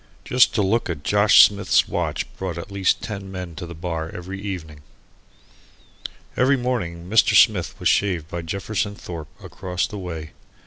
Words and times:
Just 0.25 0.55
to 0.55 0.63
look 0.63 0.89
at 0.89 1.03
Josh 1.03 1.43
Smith's 1.45 1.87
watch 1.87 2.25
brought 2.35 2.57
at 2.57 2.71
least 2.71 3.03
ten 3.03 3.31
men 3.31 3.53
to 3.53 3.67
the 3.67 3.75
bar 3.75 4.09
every 4.09 4.41
evening. 4.41 4.81
Every 6.35 6.57
morning 6.57 7.07
Mr. 7.07 7.35
Smith 7.35 7.79
was 7.79 7.87
shaved 7.87 8.27
by 8.27 8.41
Jefferson 8.41 8.95
Thorpe, 8.95 9.29
across 9.43 9.85
the 9.85 9.99
way. 9.99 10.31